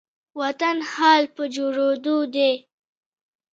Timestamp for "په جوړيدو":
1.35-2.17